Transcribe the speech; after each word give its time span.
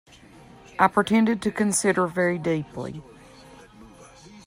I 0.79 0.87
pretended 0.87 1.43
to 1.43 1.51
consider 1.51 2.07
very 2.07 2.39
deeply. 2.39 3.03